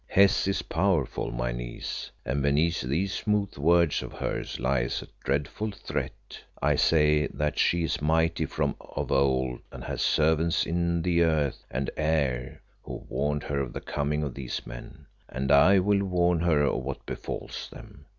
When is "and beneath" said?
2.25-2.81